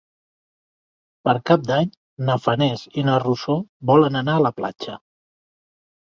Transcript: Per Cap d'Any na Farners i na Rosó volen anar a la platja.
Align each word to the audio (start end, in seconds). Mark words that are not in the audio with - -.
Per 1.27 1.33
Cap 1.49 1.65
d'Any 1.67 1.91
na 2.29 2.37
Farners 2.45 2.85
i 3.01 3.03
na 3.09 3.17
Rosó 3.25 3.57
volen 3.91 4.17
anar 4.23 4.39
a 4.39 4.43
la 4.45 4.53
platja. 4.61 4.97